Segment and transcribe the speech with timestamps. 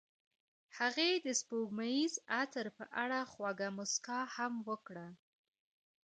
[0.77, 5.07] هغې د سپوږمیز عطر په اړه خوږه موسکا هم وکړه.